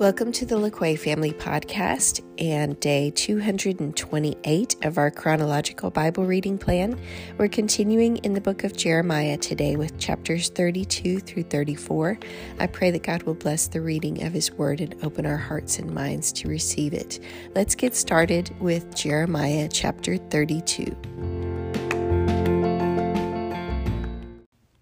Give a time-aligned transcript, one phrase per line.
[0.00, 6.98] Welcome to the LaQuay Family Podcast and day 228 of our chronological Bible reading plan.
[7.36, 12.18] We're continuing in the book of Jeremiah today with chapters 32 through 34.
[12.58, 15.78] I pray that God will bless the reading of His Word and open our hearts
[15.78, 17.20] and minds to receive it.
[17.54, 20.96] Let's get started with Jeremiah chapter 32.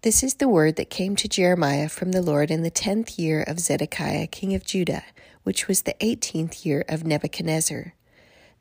[0.03, 3.43] This is the word that came to Jeremiah from the Lord in the tenth year
[3.43, 5.03] of Zedekiah, king of Judah,
[5.43, 7.95] which was the eighteenth year of Nebuchadnezzar.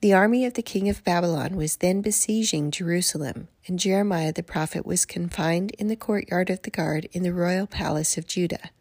[0.02, 4.84] The army of the king of Babylon was then besieging Jerusalem, and Jeremiah the prophet
[4.84, 8.72] was confined in the courtyard of the guard in the royal palace of Judah.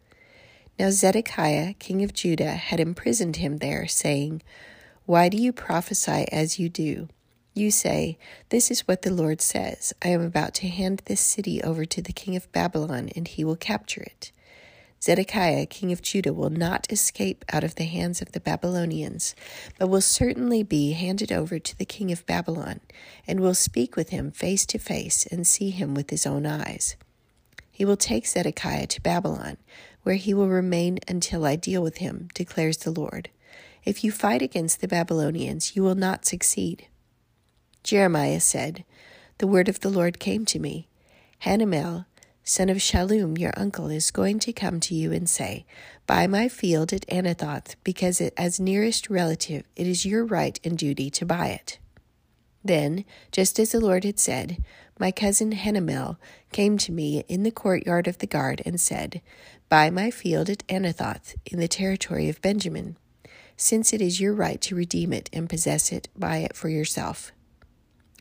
[0.79, 4.41] Now Zedekiah, king of Judah, had imprisoned him there, saying,
[5.05, 7.07] Why do you prophesy as you do?
[7.57, 11.59] You say, This is what the Lord says I am about to hand this city
[11.63, 14.31] over to the king of Babylon, and he will capture it.
[15.01, 19.33] Zedekiah, king of Judah, will not escape out of the hands of the Babylonians,
[19.79, 22.79] but will certainly be handed over to the king of Babylon,
[23.25, 26.95] and will speak with him face to face and see him with his own eyes.
[27.71, 29.57] He will take Zedekiah to Babylon,
[30.03, 33.31] where he will remain until I deal with him, declares the Lord.
[33.83, 36.85] If you fight against the Babylonians, you will not succeed.
[37.87, 38.83] Jeremiah said,
[39.37, 40.89] The word of the Lord came to me.
[41.43, 42.05] Hanamel,
[42.43, 45.65] son of Shallum, your uncle, is going to come to you and say,
[46.05, 50.77] Buy my field at Anathoth, because it, as nearest relative it is your right and
[50.77, 51.79] duty to buy it.
[52.61, 54.61] Then, just as the Lord had said,
[54.99, 56.17] my cousin Hanamel
[56.51, 59.21] came to me in the courtyard of the guard and said,
[59.69, 62.97] Buy my field at Anathoth in the territory of Benjamin,
[63.55, 67.31] since it is your right to redeem it and possess it, buy it for yourself.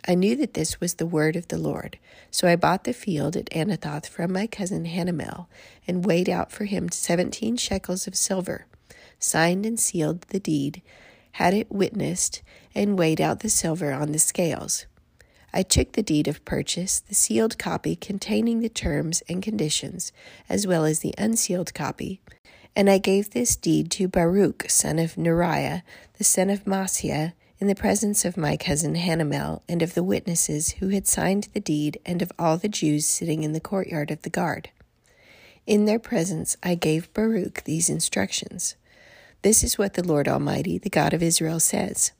[0.08, 1.98] I knew that this was the word of the Lord,
[2.30, 5.46] so I bought the field at Anathoth from my cousin Hanamel,
[5.86, 8.66] and weighed out for him seventeen shekels of silver,
[9.18, 10.80] signed and sealed the deed,
[11.32, 12.42] had it witnessed,
[12.74, 14.86] and weighed out the silver on the scales.
[15.52, 20.12] I took the deed of purchase, the sealed copy containing the terms and conditions,
[20.48, 22.20] as well as the unsealed copy,
[22.76, 25.82] and I gave this deed to Baruch, son of Neriah,
[26.18, 30.72] the son of Mahseiah, in the presence of my cousin Hanamel and of the witnesses
[30.72, 34.22] who had signed the deed and of all the Jews sitting in the courtyard of
[34.22, 34.70] the guard.
[35.66, 38.76] In their presence I gave Baruch these instructions.
[39.42, 42.12] This is what the Lord Almighty, the God of Israel, says.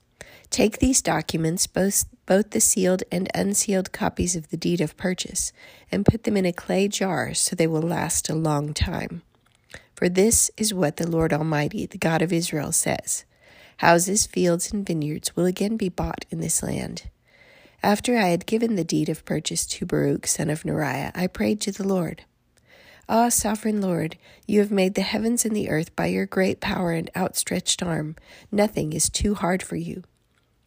[0.49, 5.51] Take these documents, both, both the sealed and unsealed copies of the deed of purchase,
[5.91, 9.21] and put them in a clay jar so they will last a long time.
[9.93, 13.25] For this is what the Lord Almighty, the God of Israel, says.
[13.77, 17.09] Houses, fields, and vineyards will again be bought in this land.
[17.83, 21.61] After I had given the deed of purchase to Baruch, son of Neriah, I prayed
[21.61, 22.23] to the Lord.
[23.07, 24.17] Ah, sovereign Lord,
[24.47, 28.15] you have made the heavens and the earth by your great power and outstretched arm.
[28.51, 30.03] Nothing is too hard for you.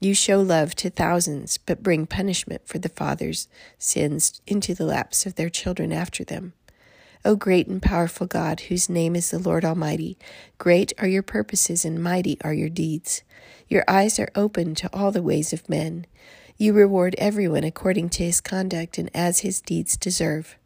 [0.00, 5.26] You show love to thousands, but bring punishment for the fathers' sins into the laps
[5.26, 6.54] of their children after them.
[7.22, 10.16] O great and powerful God, whose name is the Lord Almighty,
[10.56, 13.22] great are your purposes and mighty are your deeds.
[13.68, 16.06] Your eyes are open to all the ways of men.
[16.56, 20.56] You reward everyone according to his conduct and as his deeds deserve.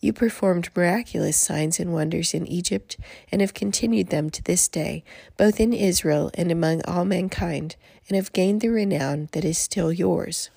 [0.00, 2.96] You performed miraculous signs and wonders in Egypt
[3.30, 5.04] and have continued them to this day,
[5.36, 7.76] both in Israel and among all mankind,
[8.08, 10.50] and have gained the renown that is still yours.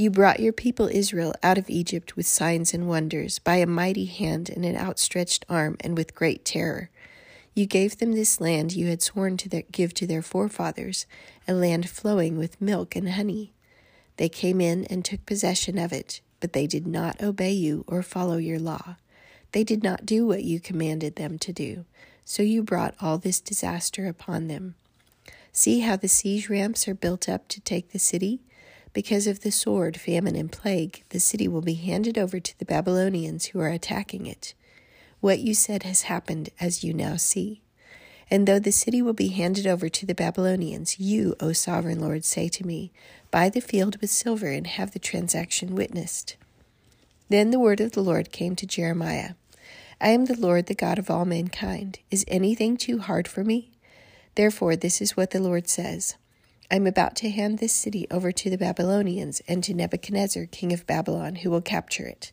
[0.00, 4.06] You brought your people Israel out of Egypt with signs and wonders, by a mighty
[4.06, 6.88] hand and an outstretched arm, and with great terror.
[7.54, 11.04] You gave them this land you had sworn to their, give to their forefathers,
[11.46, 13.52] a land flowing with milk and honey.
[14.16, 18.02] They came in and took possession of it, but they did not obey you or
[18.02, 18.96] follow your law.
[19.52, 21.84] They did not do what you commanded them to do,
[22.24, 24.76] so you brought all this disaster upon them.
[25.52, 28.40] See how the siege ramps are built up to take the city?
[28.92, 32.64] Because of the sword, famine, and plague, the city will be handed over to the
[32.64, 34.54] Babylonians who are attacking it.
[35.20, 37.62] What you said has happened, as you now see.
[38.30, 42.24] And though the city will be handed over to the Babylonians, you, O sovereign Lord,
[42.24, 42.90] say to me,
[43.30, 46.36] Buy the field with silver and have the transaction witnessed.
[47.28, 49.34] Then the word of the Lord came to Jeremiah
[50.00, 51.98] I am the Lord, the God of all mankind.
[52.10, 53.70] Is anything too hard for me?
[54.34, 56.16] Therefore, this is what the Lord says.
[56.70, 60.72] I am about to hand this city over to the Babylonians and to Nebuchadnezzar, king
[60.72, 62.30] of Babylon, who will capture it.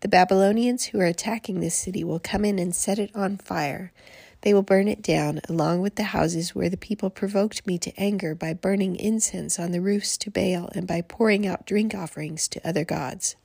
[0.00, 3.92] The Babylonians who are attacking this city will come in and set it on fire.
[4.40, 7.96] They will burn it down, along with the houses where the people provoked me to
[7.96, 12.48] anger by burning incense on the roofs to Baal and by pouring out drink offerings
[12.48, 13.36] to other gods.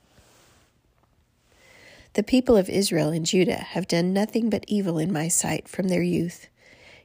[2.14, 5.86] The people of Israel and Judah have done nothing but evil in my sight from
[5.86, 6.48] their youth.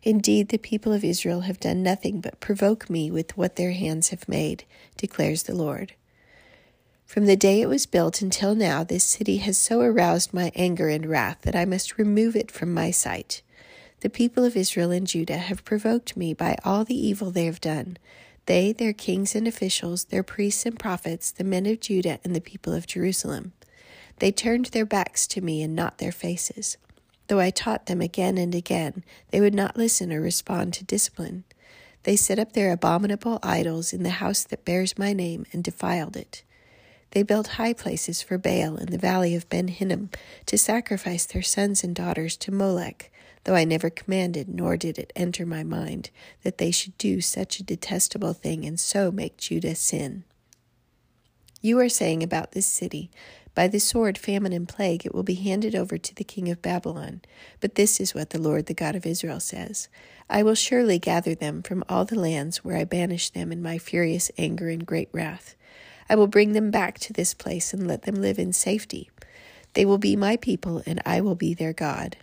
[0.03, 4.09] Indeed, the people of Israel have done nothing but provoke me with what their hands
[4.09, 4.63] have made,
[4.97, 5.93] declares the Lord.
[7.05, 10.87] From the day it was built until now, this city has so aroused my anger
[10.87, 13.41] and wrath that I must remove it from my sight.
[13.99, 17.61] The people of Israel and Judah have provoked me by all the evil they have
[17.61, 17.97] done.
[18.47, 22.41] They, their kings and officials, their priests and prophets, the men of Judah, and the
[22.41, 23.51] people of Jerusalem.
[24.17, 26.77] They turned their backs to me and not their faces.
[27.31, 31.45] Though I taught them again and again, they would not listen or respond to discipline.
[32.03, 36.17] They set up their abominable idols in the house that bears my name and defiled
[36.17, 36.43] it.
[37.11, 40.09] They built high places for Baal in the valley of Ben Hinnom
[40.45, 43.09] to sacrifice their sons and daughters to Molech,
[43.45, 46.09] though I never commanded, nor did it enter my mind,
[46.43, 50.25] that they should do such a detestable thing and so make Judah sin.
[51.61, 53.09] You are saying about this city,
[53.53, 56.61] By the sword, famine, and plague it will be handed over to the king of
[56.61, 57.21] Babylon.
[57.59, 59.89] But this is what the Lord, the God of Israel, says
[60.29, 63.77] I will surely gather them from all the lands where I banished them in my
[63.77, 65.55] furious anger and great wrath.
[66.09, 69.09] I will bring them back to this place and let them live in safety.
[69.73, 72.17] They will be my people, and I will be their God.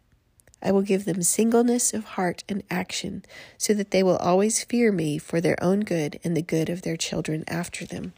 [0.63, 3.25] I will give them singleness of heart and action,
[3.57, 6.83] so that they will always fear me for their own good and the good of
[6.83, 8.13] their children after them.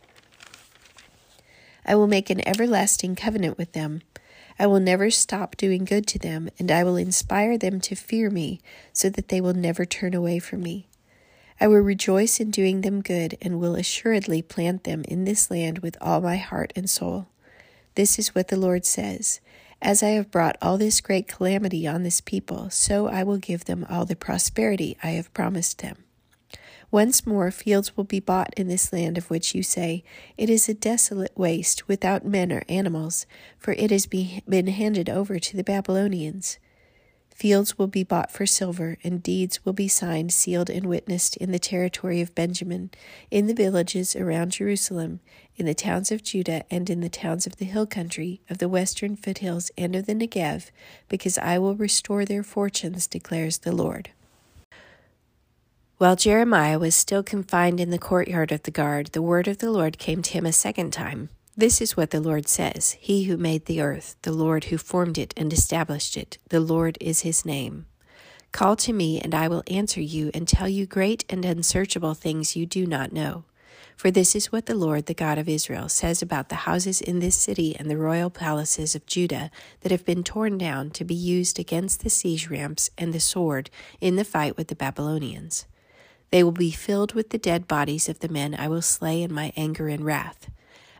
[1.84, 4.02] I will make an everlasting covenant with them.
[4.58, 8.28] I will never stop doing good to them, and I will inspire them to fear
[8.30, 8.60] me,
[8.92, 10.86] so that they will never turn away from me.
[11.58, 15.78] I will rejoice in doing them good, and will assuredly plant them in this land
[15.78, 17.28] with all my heart and soul.
[17.94, 19.40] This is what the Lord says
[19.82, 23.64] As I have brought all this great calamity on this people, so I will give
[23.64, 26.04] them all the prosperity I have promised them.
[26.90, 30.02] Once more, fields will be bought in this land of which you say,
[30.36, 33.26] It is a desolate waste, without men or animals,
[33.58, 36.58] for it has been handed over to the Babylonians.
[37.32, 41.52] Fields will be bought for silver, and deeds will be signed, sealed, and witnessed in
[41.52, 42.90] the territory of Benjamin,
[43.30, 45.20] in the villages around Jerusalem,
[45.56, 48.68] in the towns of Judah, and in the towns of the hill country, of the
[48.68, 50.70] western foothills, and of the Negev,
[51.08, 54.10] because I will restore their fortunes, declares the Lord.
[56.00, 59.70] While Jeremiah was still confined in the courtyard of the guard, the word of the
[59.70, 61.28] Lord came to him a second time.
[61.54, 65.18] This is what the Lord says He who made the earth, the Lord who formed
[65.18, 67.84] it and established it, the Lord is his name.
[68.50, 72.56] Call to me, and I will answer you and tell you great and unsearchable things
[72.56, 73.44] you do not know.
[73.94, 77.18] For this is what the Lord, the God of Israel, says about the houses in
[77.18, 79.50] this city and the royal palaces of Judah
[79.82, 83.68] that have been torn down to be used against the siege ramps and the sword
[84.00, 85.66] in the fight with the Babylonians.
[86.30, 89.32] They will be filled with the dead bodies of the men I will slay in
[89.32, 90.48] my anger and wrath.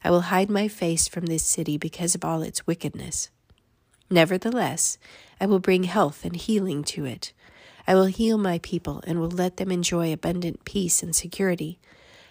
[0.03, 3.31] I will hide my face from this city because of all its wickedness.
[4.11, 4.99] Nevertheless,
[5.41, 7.32] I will bring health and healing to it.
[7.87, 11.79] I will heal my people and will let them enjoy abundant peace and security.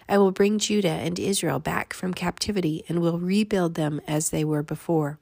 [0.08, 4.44] I will bring Judah and Israel back from captivity and will rebuild them as they
[4.44, 5.18] were before.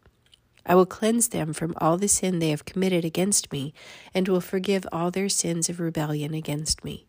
[0.67, 3.73] I will cleanse them from all the sin they have committed against me
[4.13, 7.08] and will forgive all their sins of rebellion against me.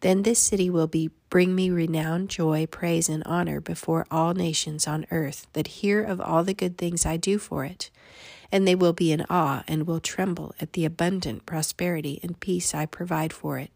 [0.00, 4.86] Then this city will be bring me renown, joy, praise, and honor before all nations
[4.86, 7.90] on earth that hear of all the good things I do for it.
[8.52, 12.74] And they will be in awe and will tremble at the abundant prosperity and peace
[12.74, 13.70] I provide for it.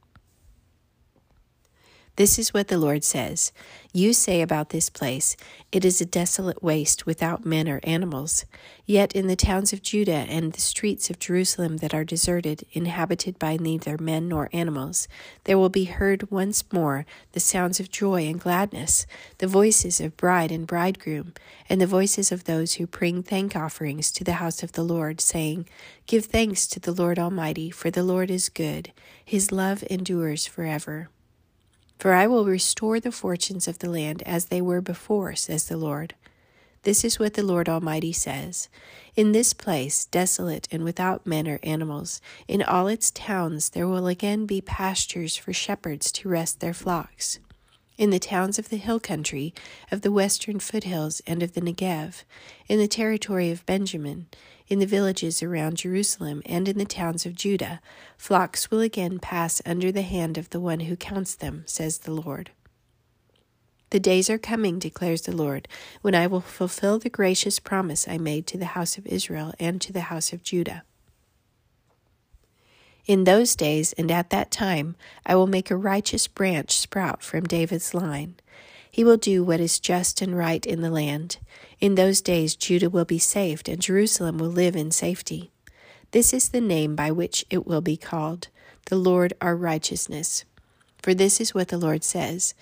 [2.21, 3.51] This is what the Lord says
[3.95, 5.39] You say about this place,
[5.73, 8.45] It is a desolate waste without men or animals.
[8.85, 13.39] Yet in the towns of Judah and the streets of Jerusalem that are deserted, inhabited
[13.39, 15.09] by neither men nor animals,
[15.45, 19.07] there will be heard once more the sounds of joy and gladness,
[19.39, 21.33] the voices of bride and bridegroom,
[21.71, 25.23] and the voices of those who bring thank offerings to the house of the Lord,
[25.23, 25.67] saying,
[26.07, 28.93] Give thanks to the Lord Almighty, for the Lord is good,
[29.25, 31.09] his love endures forever.
[32.01, 35.77] For I will restore the fortunes of the land as they were before, says the
[35.77, 36.15] Lord.
[36.83, 38.71] This is what the Lord Almighty says
[39.17, 44.07] In this place, desolate and without men or animals, in all its towns there will
[44.07, 47.39] again be pastures for shepherds to rest their flocks.
[47.99, 49.53] In the towns of the hill country,
[49.93, 52.25] of the western foothills, and of the Negev,
[52.67, 54.29] in the territory of Benjamin,
[54.71, 57.81] in the villages around Jerusalem and in the towns of Judah,
[58.17, 62.13] flocks will again pass under the hand of the one who counts them, says the
[62.13, 62.53] Lord.
[63.91, 65.67] The days are coming, declares the Lord,
[66.03, 69.81] when I will fulfill the gracious promise I made to the house of Israel and
[69.81, 70.85] to the house of Judah.
[73.07, 74.95] In those days and at that time,
[75.27, 78.37] I will make a righteous branch sprout from David's line.
[78.91, 81.39] He will do what is just and right in the land.
[81.81, 85.51] In those days, Judah will be saved, and Jerusalem will live in safety.
[86.11, 88.49] This is the name by which it will be called
[88.87, 90.45] the Lord our righteousness.
[90.99, 92.55] For this is what the Lord says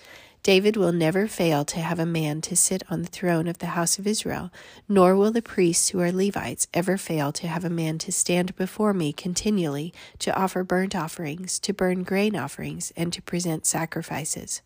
[0.43, 3.67] David will never fail to have a man to sit on the throne of the
[3.67, 4.51] house of Israel,
[4.87, 8.55] nor will the priests who are Levites ever fail to have a man to stand
[8.55, 14.61] before me continually to offer burnt offerings, to burn grain offerings, and to present sacrifices.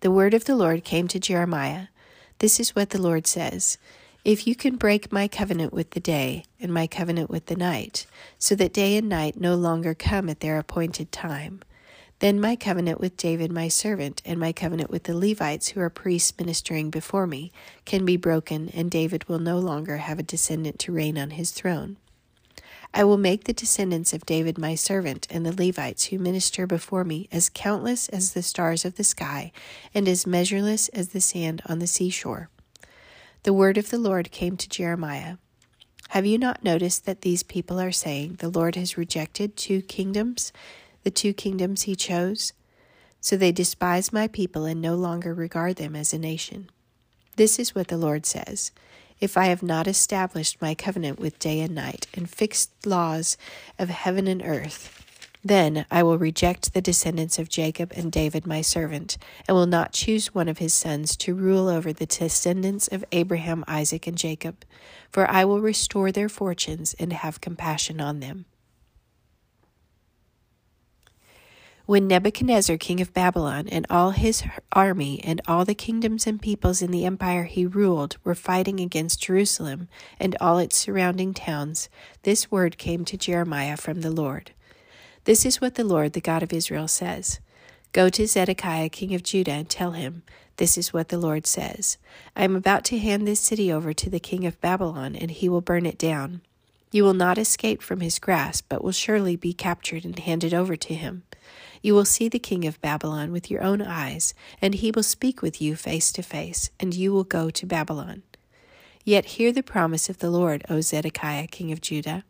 [0.00, 1.88] The word of the Lord came to Jeremiah.
[2.38, 3.76] This is what the Lord says.
[4.24, 8.06] If you can break my covenant with the day and my covenant with the night,
[8.38, 11.60] so that day and night no longer come at their appointed time,
[12.20, 15.90] then my covenant with David my servant and my covenant with the Levites who are
[15.90, 17.52] priests ministering before me
[17.84, 21.50] can be broken, and David will no longer have a descendant to reign on his
[21.50, 21.98] throne.
[22.92, 27.04] I will make the descendants of David my servant and the Levites who minister before
[27.04, 29.52] me as countless as the stars of the sky
[29.94, 32.50] and as measureless as the sand on the seashore.
[33.44, 35.36] The word of the Lord came to Jeremiah.
[36.10, 40.52] Have you not noticed that these people are saying, The Lord has rejected two kingdoms?
[41.02, 42.52] the two kingdoms he chose.
[43.20, 46.70] So they despise my people and no longer regard them as a nation.
[47.36, 48.72] This is what the Lord says
[49.20, 53.36] If I have not established my covenant with day and night, and fixed laws
[53.78, 55.04] of heaven and earth,
[55.44, 59.92] then I will reject the descendants of Jacob and David my servant, and will not
[59.92, 64.64] choose one of his sons to rule over the descendants of Abraham, Isaac, and Jacob,
[65.10, 68.46] for I will restore their fortunes and have compassion on them.
[71.90, 76.82] When Nebuchadnezzar, king of Babylon, and all his army, and all the kingdoms and peoples
[76.82, 79.88] in the empire he ruled were fighting against Jerusalem
[80.20, 81.88] and all its surrounding towns,
[82.22, 84.52] this word came to Jeremiah from the Lord.
[85.24, 87.40] This is what the Lord, the God of Israel, says
[87.92, 90.22] Go to Zedekiah, king of Judah, and tell him,
[90.58, 91.98] This is what the Lord says
[92.36, 95.48] I am about to hand this city over to the king of Babylon, and he
[95.48, 96.42] will burn it down.
[96.92, 100.76] You will not escape from his grasp, but will surely be captured and handed over
[100.76, 101.24] to him.
[101.82, 105.40] You will see the king of Babylon with your own eyes, and he will speak
[105.40, 108.22] with you face to face, and you will go to Babylon.
[109.04, 112.24] Yet hear the promise of the Lord, O Zedekiah, king of Judah.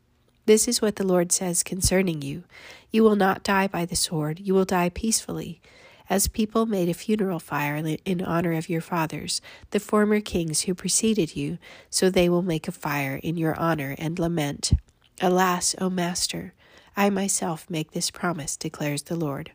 [0.47, 2.45] This is what the Lord says concerning you
[2.91, 5.61] You will not die by the sword, you will die peacefully.
[6.09, 9.41] As people made a funeral fire in honor of your fathers,
[9.71, 13.95] the former kings who preceded you, so they will make a fire in your honor
[13.97, 14.73] and lament.
[15.21, 16.53] Alas, O Master!
[16.97, 19.53] I myself make this promise, declares the Lord.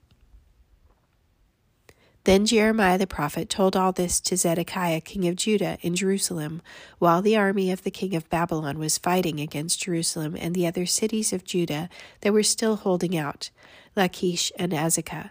[2.26, 6.64] Then Jeremiah the prophet told all this to Zedekiah king of Judah in Jerusalem,
[6.98, 10.88] while the army of the king of Babylon was fighting against Jerusalem and the other
[10.88, 11.88] cities of Judah
[12.22, 13.52] that were still holding out,
[13.96, 15.30] Lachish and Azekah.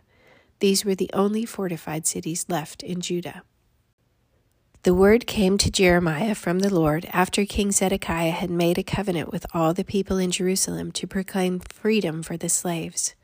[0.60, 3.42] These were the only fortified cities left in Judah.
[4.84, 9.32] The word came to Jeremiah from the Lord after King Zedekiah had made a covenant
[9.32, 13.14] with all the people in Jerusalem to proclaim freedom for the slaves.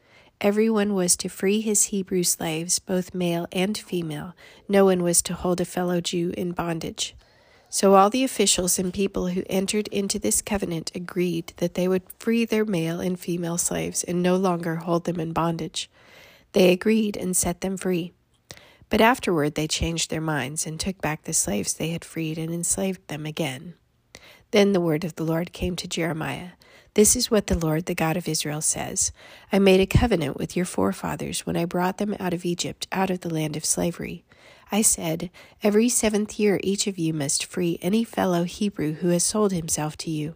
[0.41, 4.35] Everyone was to free his Hebrew slaves, both male and female.
[4.71, 7.15] No one was to hold a fellow Jew in bondage.
[7.69, 12.11] So all the officials and people who entered into this covenant agreed that they would
[12.19, 15.91] free their male and female slaves and no longer hold them in bondage.
[16.53, 18.15] They agreed and set them free.
[18.91, 22.53] But afterward they changed their minds and took back the slaves they had freed and
[22.53, 23.75] enslaved them again.
[24.51, 26.51] Then the word of the Lord came to Jeremiah.
[26.95, 29.13] This is what the Lord, the God of Israel, says
[29.53, 33.11] I made a covenant with your forefathers when I brought them out of Egypt, out
[33.11, 34.25] of the land of slavery.
[34.73, 35.31] I said,
[35.63, 39.97] Every seventh year each of you must free any fellow Hebrew who has sold himself
[39.99, 40.35] to you.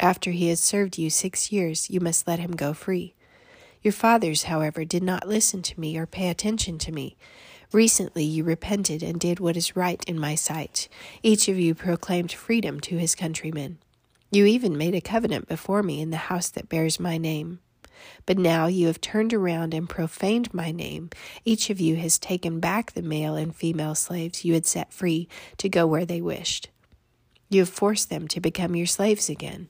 [0.00, 3.14] After he has served you six years, you must let him go free.
[3.82, 7.16] Your fathers, however, did not listen to me or pay attention to me.
[7.74, 10.88] Recently you repented and did what is right in my sight.
[11.24, 13.78] Each of you proclaimed freedom to his countrymen.
[14.30, 17.58] You even made a covenant before me in the house that bears my name.
[18.26, 21.10] But now you have turned around and profaned my name.
[21.44, 25.26] Each of you has taken back the male and female slaves you had set free
[25.56, 26.68] to go where they wished.
[27.48, 29.66] You have forced them to become your slaves again.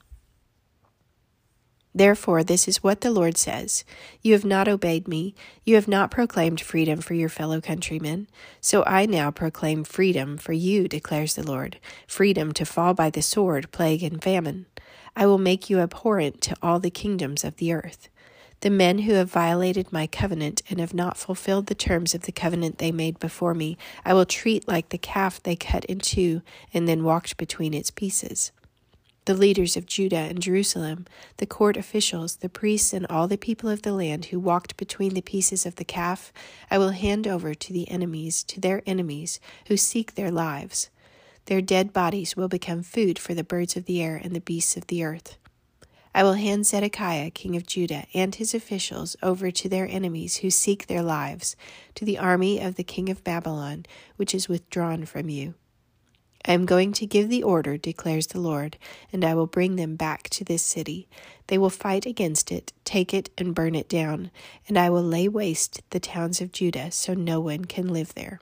[1.94, 3.84] Therefore, this is what the Lord says
[4.20, 5.34] You have not obeyed me,
[5.64, 8.26] you have not proclaimed freedom for your fellow countrymen.
[8.60, 13.22] So I now proclaim freedom for you, declares the Lord freedom to fall by the
[13.22, 14.66] sword, plague, and famine.
[15.14, 18.08] I will make you abhorrent to all the kingdoms of the earth.
[18.60, 22.32] The men who have violated my covenant and have not fulfilled the terms of the
[22.32, 26.42] covenant they made before me, I will treat like the calf they cut in two
[26.72, 28.52] and then walked between its pieces.
[29.26, 31.07] The leaders of Judah and Jerusalem,
[31.38, 35.14] the court officials, the priests, and all the people of the land who walked between
[35.14, 36.33] the pieces of the calf,
[36.71, 40.90] I will hand over to the enemies, to their enemies, who seek their lives.
[41.47, 44.76] Their dead bodies will become food for the birds of the air and the beasts
[44.76, 45.37] of the earth.
[46.14, 50.50] I will hand Zedekiah, king of Judah, and his officials over to their enemies who
[50.50, 51.57] seek their lives,
[51.97, 53.85] to the army of the king of Babylon,
[54.16, 55.54] which is withdrawn from you.
[56.46, 58.76] I am going to give the order, declares the Lord,
[59.12, 61.08] and I will bring them back to this city.
[61.46, 64.30] They will fight against it, take it, and burn it down,
[64.68, 68.40] and I will lay waste the towns of Judah so no one can live there.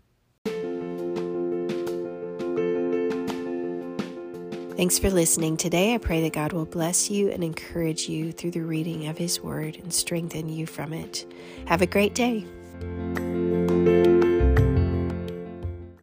[4.76, 5.94] Thanks for listening today.
[5.94, 9.40] I pray that God will bless you and encourage you through the reading of His
[9.40, 11.24] Word and strengthen you from it.
[11.66, 12.44] Have a great day.